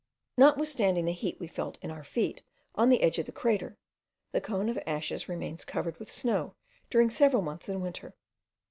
[0.35, 2.41] Notwithstanding the heat we felt in our feet
[2.73, 3.77] on the edge of the crater,
[4.31, 6.55] the cone of ashes remains covered with snow
[6.89, 8.15] during several months in winter.